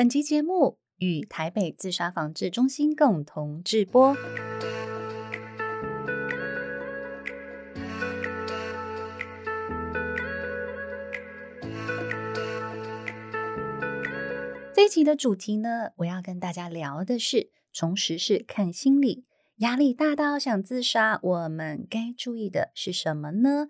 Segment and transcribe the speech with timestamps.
[0.00, 4.16] 本集节目与台北自杀防治中心共同制播。
[14.72, 19.26] 这一集的主题呢，我要跟大家聊的是从实事看心理，
[19.56, 23.68] 压力大到想自杀，我们该注意的是什么呢？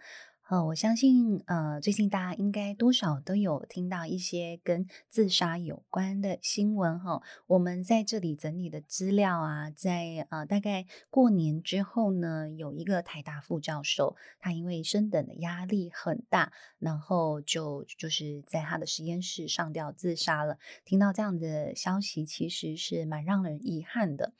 [0.50, 7.22] 呃，我相信，呃，最近大家应该多少都有听到一些跟自杀有关的新闻哈。
[7.46, 20.58] 我们在这里整理的资料啊，在呃大概过年之后呢，有一个台大副教授，他因为升等的压力很大，然后就就是在他的实验室上吊自杀了。
[20.84, 24.32] 听到这样的消息，其实是蛮让人遗憾的。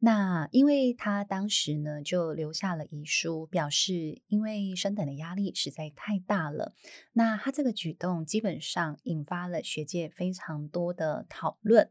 [0.00, 6.72] 那因为他当时呢，就留下了遗书，表示因为升等的压力实在太大了。
[7.12, 11.90] 那他这个举动基本上引发了学界非常多的讨论。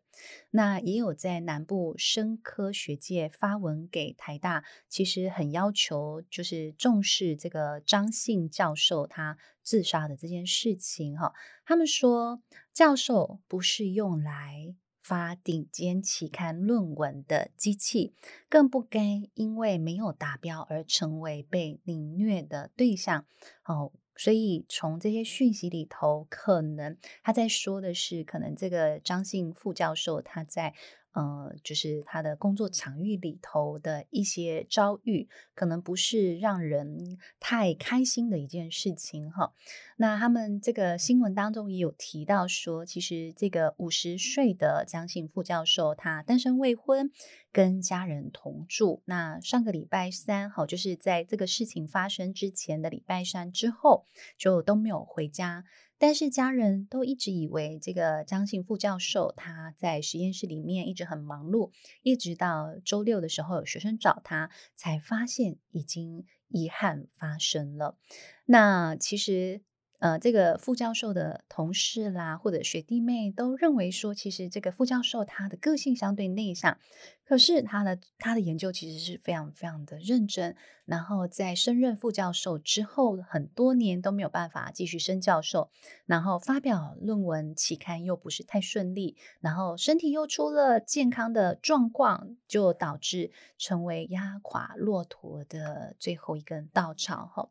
[0.52, 11.34] 那也有在南部生科学界发文给台大，其实很要求就是重视这个张姓教授他自杀的这件事情哈。
[11.66, 12.42] 他们说，
[12.74, 14.76] 教授不是用来。
[15.08, 18.14] 发顶尖期刊论文的机器，
[18.50, 19.00] 更不该
[19.36, 23.26] 因为没有达标而成为被凌虐的对象。
[23.64, 30.74] 哦，所以从这些讯息里头，可能他在说的是，可能这个张姓副教授他在。
[31.18, 39.52] 呃，就是他的工作场域里头的一些遭遇，可能不是让人太开心的一件事情哈。
[39.96, 47.10] 那他们这个新闻当中也有提到说，其实这个五十岁的张姓副教授，他单身未婚，
[47.52, 49.02] 跟家人同住。
[49.06, 54.06] 那上个礼拜三，好，就是在这个事情发生之前的礼拜三之后，
[54.38, 55.64] 就都没有回家。
[55.98, 67.98] 但是家人都一直以为这个张姓副教授他在实验室里面一直很忙碌，一直到周六的时候有学生找他，才发现已经遗憾发生了。
[68.46, 69.62] 那其实。
[70.00, 76.78] 呃，这个副教授的同事啦，或者学弟妹都认为说，其实这个副教授他的个性相对内向，
[77.26, 80.56] 可是他的他的研究其实是非常非常的认真。
[80.88, 85.70] 然后在升任副教授之后，很多年都没有办法继续升教授，
[86.06, 97.30] 然后发表论文期刊又不是太顺利，然后身体又出了健康的状况，就导致成为压垮骆驼的最后一根稻草。
[97.36, 97.50] 哈，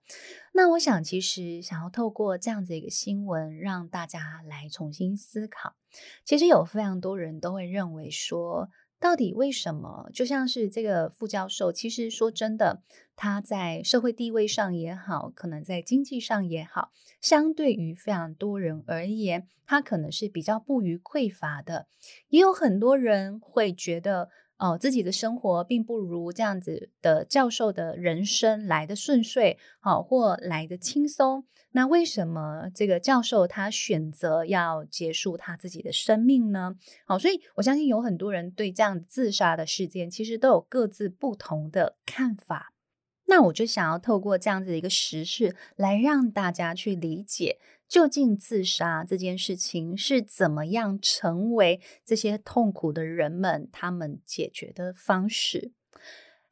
[0.55, 5.75] 那我想其实想要透过这样子一个新闻，让大家来重新思考。
[6.25, 10.09] 其实有非常多人都会认为说，到底为什么？
[10.13, 12.83] 就像是这个副教授，其实说真的，
[13.15, 21.87] 他在社会地位上也好，可能在经济上也好，相对于非常多人而言，他可能是比较不虞匮乏的。
[22.29, 24.31] 也有很多人会觉得。
[24.59, 31.45] 哦，自己的生活并不如这样子的教授的人生来的顺遂，好、哦、或来的轻松。
[31.73, 36.75] 那为什么这个教授他选择要结束他自己的生命呢？
[37.07, 42.73] 好、哦，所以我相信有很多人对这样自杀的事件，其实都有各自不同的看法。
[43.27, 47.59] 那我就想要透过这样子的一个实事，来让大家去理解。
[47.89, 55.73] 究竟自杀这件事情是怎么样成为这些痛苦的人们他们解决的方式？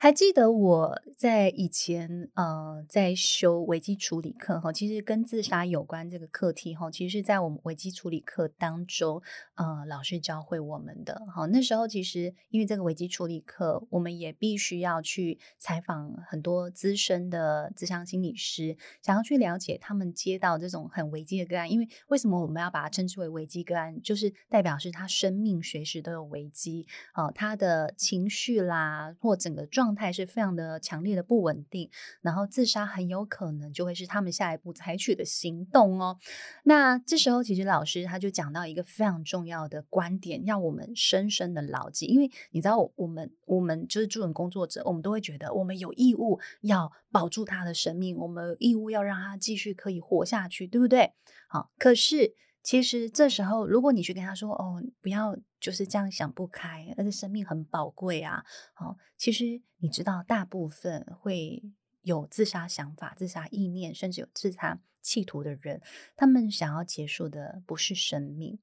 [0.05, 9.23] 还记得我在以前呃在修危机处理课哈，其实跟自杀有关这个课题哈，其实是在我们危机处理课当中
[9.55, 11.47] 呃老师教会我们的哈。
[11.47, 21.71] 那时候其实因为这个危机处理课，我们也必须要去采访很多资深的咨商心理师，想要去了解他们接到这种很危机的个案。
[21.73, 24.03] 因为为什么我们要把它称之为危机个案？
[24.03, 29.94] 就是代表是他生命随时都有危机啊，他的情绪啦或整个状。
[29.95, 31.89] 状态是非常的强烈的不稳定，
[32.21, 36.19] 然后自杀很有可能就会是他们下一步采取的行动哦。
[36.65, 51.13] 那这时候其实老师他就讲到一个非常重要的观点，让我们深深的牢记，因为你知道我们我们就是助人工作者，我们都会觉得我们有义务要保住他的生命，我们有义务要让他继续可以活下去，对不对？
[51.47, 52.35] 好，可是。
[52.65, 58.43] 其实这时候，如果你去跟他说：“哦，不要就是这样想不开，而且生命很宝贵啊。”
[58.81, 61.63] 哦，其实你知道，大部分会
[62.01, 65.83] 有自杀想法、自杀意念，甚至有自杀企图的人，
[66.17, 68.59] 他们想要结束的不是生命，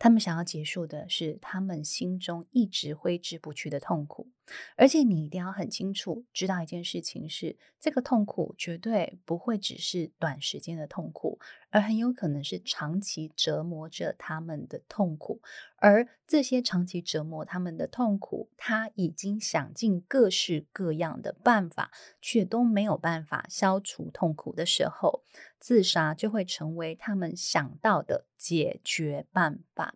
[0.00, 4.28] 他们想要结束的是他们心中一直挥之不去的痛苦，
[4.74, 11.38] 而且你一定要很清楚知道一件事情是，这个痛苦绝对不会只是短时间的痛苦，
[11.68, 15.42] 而很有可能是长期折磨着他们的痛苦。
[15.76, 21.90] 而这些长期折磨他们的痛苦，他已经想尽各式各样的办法，
[22.22, 25.22] 却都没有办法消除痛苦的时候，
[25.58, 29.94] 自杀就会成为他们想到的解决办法。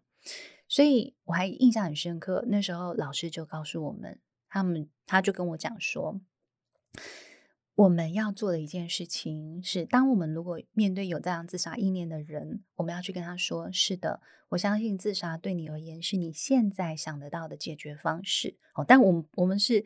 [0.69, 6.20] 所以我还印象很深刻，那时候老师就告诉我们，他们他就跟我讲说，
[7.75, 14.20] 我们要做的一件事情是，当我们如果面对有这样自杀意念的人，我们要去跟他说：“是的，
[14.50, 19.85] 我相信自杀对你而言是你现在想得到的解决方式。”哦，但我我们是。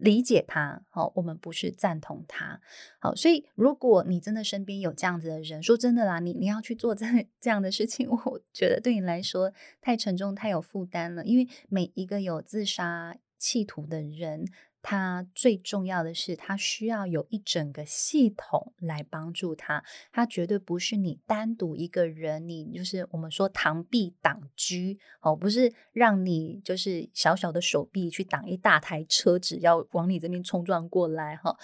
[0.00, 2.60] 理解他，好，我们不是赞同他，
[2.98, 7.06] 好，所以如果你真的身边有这样子的人，说真的啦，你你要去做 这
[7.40, 14.46] 这样的事情，我觉得对你来说太沉重、太有负担了，因为每一个有自杀企图的人。
[14.90, 19.84] 他最重要的是，他需要有一整个系统来帮助他。
[20.10, 24.74] 他绝对不是你单独一个人，你就是我们说螳臂挡车
[25.20, 31.54] 哦，不是让你就是小小的手臂去挡一大台车子要往你这边冲撞过来哈。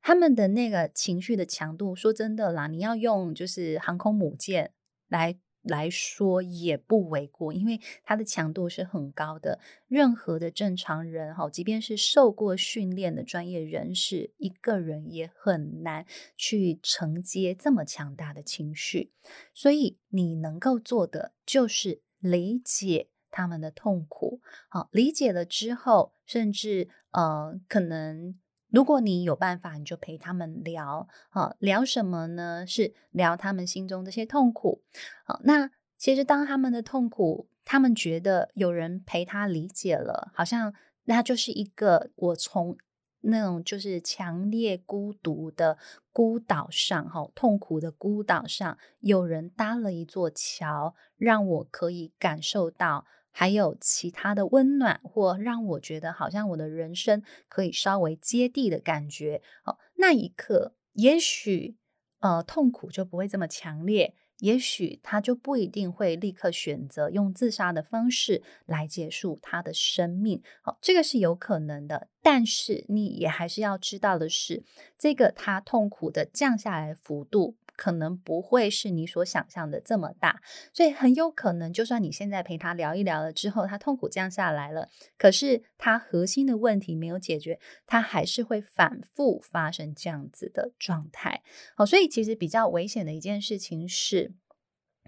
[0.00, 4.72] 他们的那个情绪的强度，说真的啦，你要用就是航空母舰
[5.08, 5.38] 来。
[5.62, 9.58] 来说也不为过，因为它的强度是很高的。
[9.88, 16.06] 任何的正常人，哈，即便是受过训练的专业人士，一个人也很难
[16.36, 19.12] 去承接这么强大的情绪。
[19.54, 28.38] 所以你能够做的就是理解他们的痛苦，好，理解了之后，甚至呃，可能。
[28.72, 32.66] 如果你有办法，你就陪他们聊，好，聊什么呢？
[32.66, 34.82] 是聊他们心中这些痛苦。
[35.24, 40.72] 好，那其实当他们的痛苦，他们觉得有人陪他理解了，好像
[41.04, 42.76] 那就是一个我从
[43.20, 45.76] 那种就是强烈孤独的
[46.10, 53.04] 孤岛上，哈，痛苦的孤岛上，有人搭了一座桥，让我可以感受到。
[53.32, 59.42] 还有其他的温暖，或让我觉得好像我的人生可以稍微接地的感觉。
[59.64, 61.76] 哦，那一刻，也许
[62.20, 70.42] 呃痛苦就不会这么强烈，也许他就不一定会立刻选择用自杀的方式来结束他的生命。
[70.60, 74.62] 好，这个是有可能的，但是你也还是要知道的是，
[74.98, 77.56] 这个他痛苦的降下来幅度。
[77.82, 80.40] 可能不会是你所想象的这么大，
[80.72, 84.88] 所以很有可能，就算你现在陪他聊一聊了之后，他痛苦降下来了，
[85.18, 91.42] 可是他核心的问题没有解决，他还是会反复发生这样子的状态。
[91.74, 94.32] 好，所以其实比较危险的一件事情是。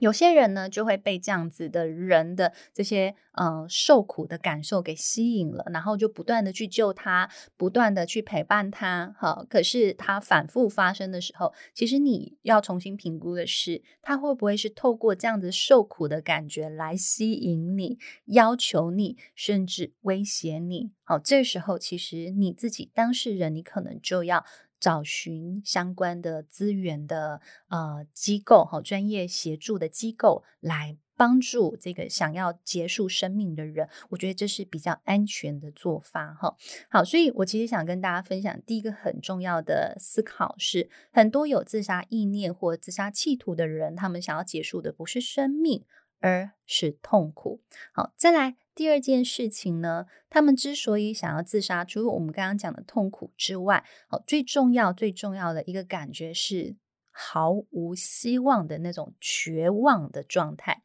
[0.00, 9.14] 有些人呢，就会被这样子的人的这些呃受苦的感受给吸引了，然后就不断的去救他，不断的去陪伴他。
[9.16, 20.90] 好，可是他反复发生的时候，其实你要重新评估的是，他会不会是透过这样子受苦的感觉来吸引你，要求你，甚至威胁你。
[21.04, 24.44] 好，这时候其实你自己当事人，你可能就要。
[24.84, 36.54] 找寻相关的资源的呃机构，好，专业协助的机构来帮助这个想要结束生命的人，我觉得这是比较安全的做法哈。
[36.90, 45.86] 好，所以我其实想跟大家分享第一个很重要的思考是，很多有自杀意念或自杀企图的人，他们想要结束的不是生命，
[46.20, 47.62] 而是痛苦。
[47.94, 48.56] 好，再来。
[48.74, 56.76] 第二件事情呢，他们之所以想要自杀，除了我们刚刚讲的痛苦之外，哦，最重要、最重要的一个感觉是
[57.10, 60.82] 毫无希望的那种绝望的状态。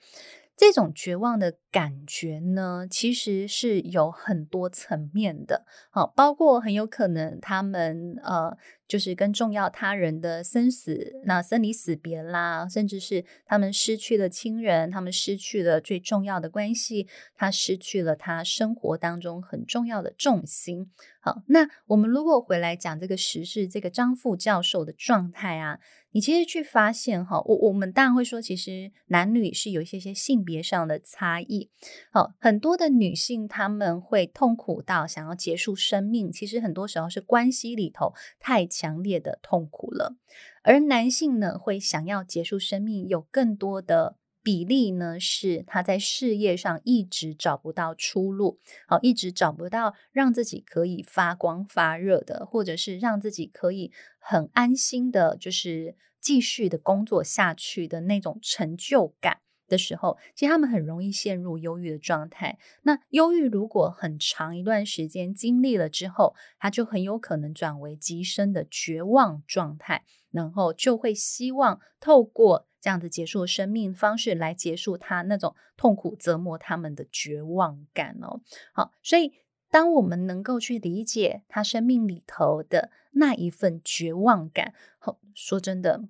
[0.60, 20.92] 这种绝望的感觉呢，其实是有很多层面的，好，包括很有可能他们呃，就是跟重要他人的生死，那生离死别啦，甚至是他们失去了亲人，他们失去了最重要的关系，他失去了他生活当中很重要的重心。
[21.22, 25.80] 好，那我们如果回来讲这个时事，这个张副教授的状态啊。
[26.12, 31.70] 你其实去发现哈，我我们当然会说，其实男女是有一些些性别上的差异。
[32.12, 40.16] 好，很多的女性她们会痛苦到想要结束生命，其实很多时候是关系里头太强烈的痛苦了。
[40.64, 44.18] 而男性呢，会想要结束生命，有更多的
[44.50, 59.42] 比例呢，是他在事业上一直找不到出路，好，一直找不到让自己可以发光发热的，或者是让自己可以很安心的，就是继续的工作下去的那种成就感。
[59.68, 62.58] 的时候，其实他们很容易陷入忧郁的状态。
[62.82, 78.42] 那忧郁如果很长一段时间经历了之后，他就很有可能转为极深的绝望状态，然后就会希望透过这样子结束生命方式来结束他那种痛苦折磨他们的绝望感哦。
[78.74, 79.34] 好，所以
[79.70, 86.04] 当我们能够去理解他生命里头的那一份绝望感，好，说真的，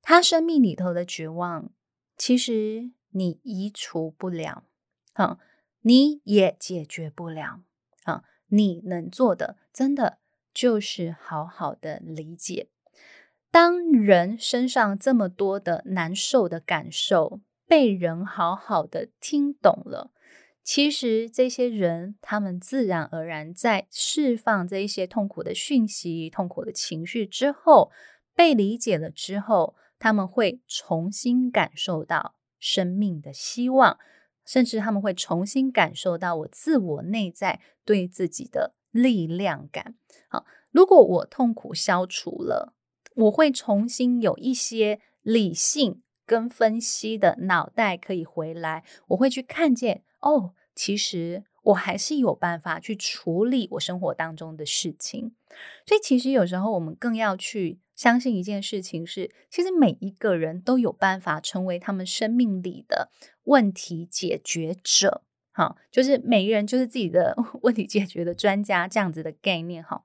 [0.00, 1.70] 他生命里头的绝望。
[2.16, 4.64] 其实你移除不了，
[5.14, 5.38] 啊，
[5.80, 7.62] 你也解决不了，
[8.04, 10.18] 啊，你能做的，真的
[10.54, 12.68] 就是好好的理解。
[13.52, 20.10] 当人身上这么多的难受的感受被人好好的听懂了，
[20.64, 27.92] 其实这些人他们自然而然在释放这一些痛苦的讯息、痛苦的情绪之后，
[28.34, 29.76] 被理解了之后。
[29.98, 34.00] 他们会重新感受到生命的希望，
[34.44, 39.94] 甚至他们会重新感受到我自我内在对自己的力量感。
[40.26, 42.74] 好，如果我痛苦消除了，
[43.14, 55.34] 我会重新有一些理性跟分析的脑袋可以回来，我会去看见哦，其实我还是有办法去处理我生活当中的事情。
[55.86, 57.80] 所以，其实有时候我们更要去。
[57.94, 63.10] 相信一件事情是，其实每一个人都有办法成为他们生命里的
[63.44, 70.02] 问题解决者，哈，就是每个人就是自己的 问题解决的专家，这样子的概念，哈。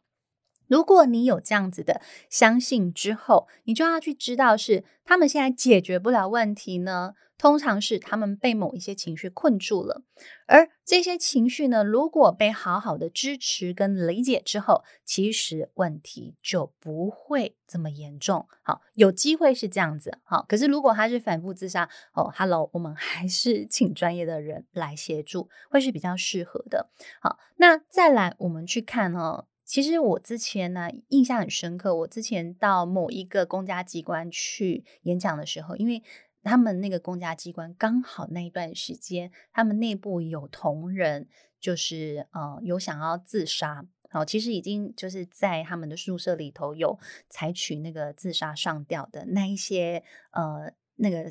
[0.68, 10.04] 如果你有这样子的相信之后，你就要去知道是他们现在解决不了问题呢，通常是他们被某一些情绪困住了，
[10.48, 18.48] 而这些情绪呢，如果被好好的支持跟理解之后，其实问题就不会这么严重。
[18.64, 20.18] 好，有机会是这样子。
[20.24, 26.90] 好，可是如果他是反复自杀，哦，Hello，我们还是请专业的人来协助，会是比较适合的。
[27.22, 29.46] 好，那再来我们去看哦。
[29.68, 31.94] 其实我之前呢，印象很深刻。
[31.94, 36.02] 我之前到某一个公家机关去演讲的时候，因为
[36.42, 41.28] 他们那个公家机关刚好那一段时间，他们内部有同仁，
[41.60, 46.98] 就是呃有想要自杀，好，其实已经就是在他们的宿舍里头有
[47.30, 51.30] 采取那个自杀上吊的那一些呃那个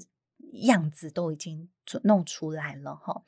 [0.66, 1.70] 样子都已经
[2.02, 3.22] 弄出来了哈。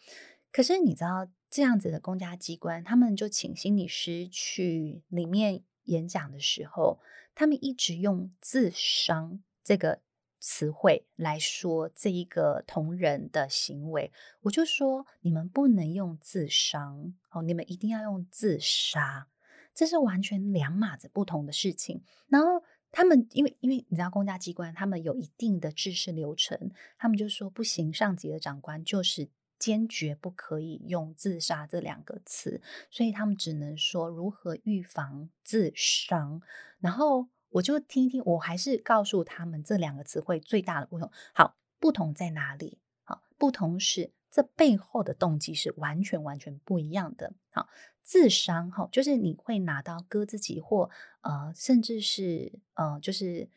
[0.52, 1.26] 可是你知道？
[1.50, 7.00] 这样子的公家机关，他们就请心理师去里面演讲的时候，
[7.34, 10.02] 他们一直用“自伤”这个
[10.38, 14.12] 词汇来说这一个同仁的行为。
[14.42, 19.28] 我就说，你们不能用自伤哦，你们一定要用自杀，
[19.74, 22.02] 这是完全两码子不同的事情。
[22.28, 29.30] 然后他们因为因为你知道公家机关他们有一定的制式流程，他们就说不行，上级的长官就是。
[29.58, 36.40] 坚决不可以用“自杀”这两个词，所以他们只能说如何预防自伤。
[36.78, 41.10] 然后我就听一听，我还是告诉他们这两个词汇最大的不同。
[41.34, 42.78] 好，不同在哪里？
[43.04, 47.32] 好，不同是这背后的动机是完全完全不一样的。
[47.50, 47.68] 好，
[48.02, 50.88] 自伤哈，就是你会拿刀割自己，或
[51.22, 53.48] 呃，甚至是呃，就是。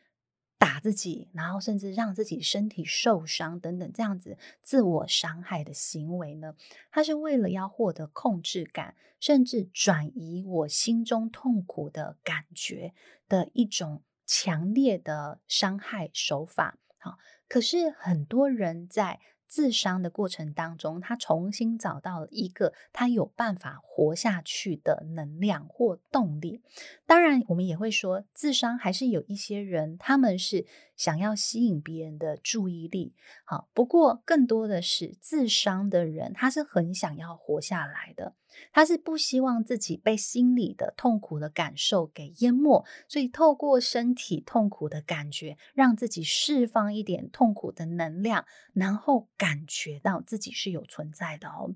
[0.62, 6.54] 打自己，然后甚至让自己身体受伤等等，这样子自我伤害的行为呢，
[6.92, 12.94] 它是为了要获得控制感，甚至转移我心中痛苦的感觉
[13.28, 16.78] 的一种强烈的伤害手法。
[16.98, 19.18] 好，可是很多人在。
[19.52, 26.62] 自伤的过程当中，他重新找到了一个他有办法活下去的能量或动力。
[27.04, 30.64] 当然，我们也会说，自伤还是有一些人，他们是
[30.96, 33.14] 想要吸引别人的注意力。
[33.44, 38.34] 好，不过更多的是自伤的人，他是很想要活下来的。
[38.72, 51.74] 他是不希望自己被心里的痛苦的感受给淹没，所以透过身体痛苦的感觉，让自己释放一点痛苦的能量，然后感觉到自己是有存在的哦。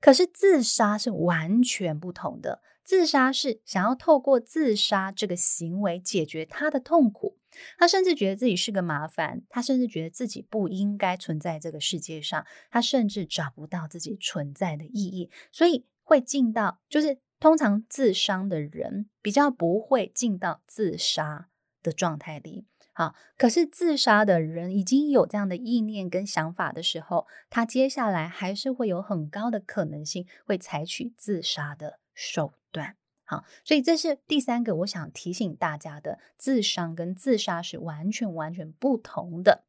[0.00, 7.38] 可是自杀是完全不同的，自杀是想要透过自杀这个行为解决他的痛苦，
[7.78, 15.86] 他甚至觉得自己是个麻烦，他甚至觉得自己不应该存在这个世界上，他甚至找不到自己存在的意义，所以。
[16.02, 21.48] 会进到，就是通常自伤的人比较不会进到自杀
[21.82, 22.66] 的状态里。
[22.94, 32.96] 好，可是自杀的人已经有这样的意念跟想法的时候，他接下来还是会有很高的可能性会采取自杀的手段。
[33.24, 39.64] 好，所以这是第三个我想提醒大家的，自伤跟自杀是完全完全不同的。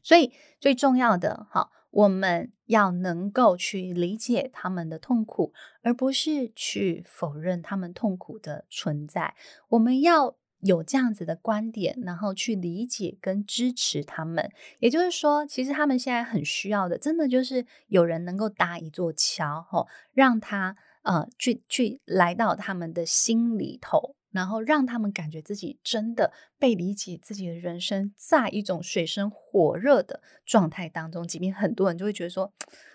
[0.00, 9.36] 所以最重要的，好，我们要能够去理解他们的痛苦，而不是去否认他们痛苦的存在。
[9.68, 14.50] 我们要有这样子的观点，然后去理解跟支持他们。
[14.80, 31.26] 也就是说，其实他们现在很需要的，真的就是有人能够搭一座桥，吼，让他呃去去来到他们的心里头，然后让他们感觉自己真的被理解，自己的人生在一种水深火热的状态当中。
[31.26, 32.52] 即便很多人就会觉得说，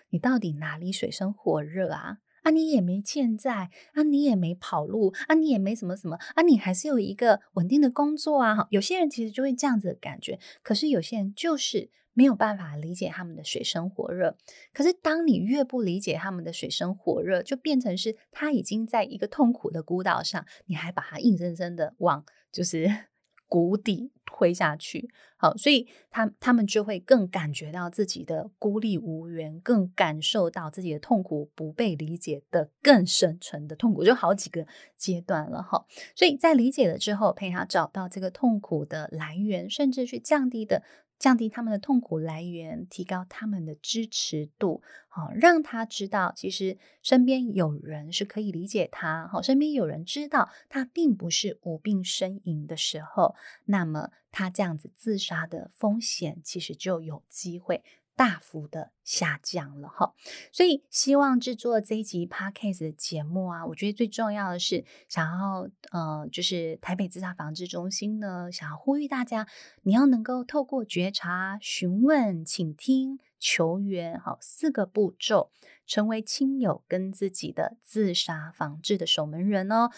[0.10, 2.17] 你到底哪里水深火热啊？
[2.43, 8.67] 啊，你也没欠债啊，你也没跑路啊，你也没什么什么啊，你还是有一个稳定的工作啊。
[8.69, 14.37] 有些人其实就会这样子的感觉，可是有些人就是没有办法理解他们的水深火热。
[14.73, 22.89] 可是当你越不理解他们的水深火热，就变成是他已经在一个痛苦的孤岛上，你还把他硬生生的往就是。
[23.49, 35.83] 谷底推下去，好，所以他他们就会更感觉到自己的孤立无援，更感受到自己的痛苦不被理解的更深层的痛苦，就好几个阶段了哈。
[36.13, 40.83] 所以在理解了之后，陪他找到这个痛苦的来源，甚至去降低的。
[41.19, 53.35] 降低他们的痛苦来源，提高他们的支持度，好，让他知道，其实身边有人是可以理解他，好，身边有人知道他并不是无病呻吟的时候，
[53.65, 57.83] 那么他这样子自杀的风险其实就有机会。
[58.19, 60.13] 大幅的下降了哈，
[60.51, 69.47] 所以希望制作这一集 Podcast 的节目啊，我觉得最重要的是想要呃，就是台北自杀防治中心呢，想要呼吁大家，
[69.83, 75.51] 你要能够透过觉察、询问、倾听、求援，好，四个步骤，
[75.88, 79.91] 成为亲友跟自己的自杀防治的守门人哦。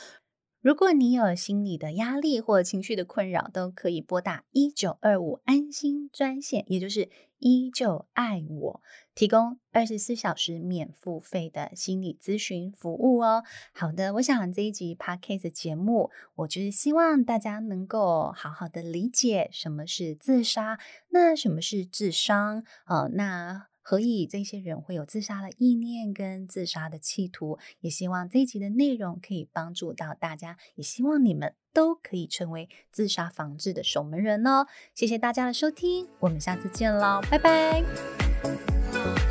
[0.61, 8.81] 如果你有心理的压力或情绪的困扰，都可以拨打一九二五安心专线，也就是依旧爱我，
[9.15, 13.43] 提供二十四小时免付费的心理咨询服务哦。
[13.73, 20.77] 好的，我想这一集 Podcast 节目，我就是希望大家能够好好的理解什么是自杀，
[21.09, 23.70] 那什么是自伤哦，那。
[23.81, 27.57] 何以这些人会有自杀的意念跟自杀的企图？
[27.79, 34.67] 也希望这一集的内容可以帮助到大家，也希望你们都可以成为自杀防治的守门人哦。
[34.94, 39.30] 谢谢大家的收听，我们下次见喽，拜拜。